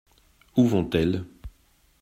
[0.57, 1.25] Où vont-elles?